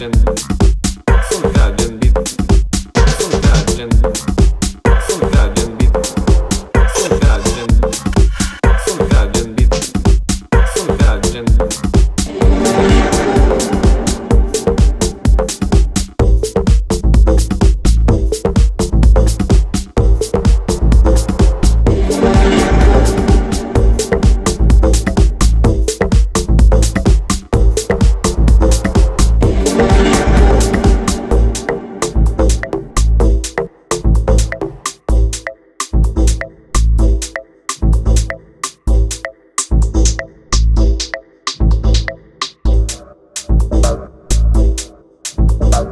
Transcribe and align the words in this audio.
question. 0.00 0.49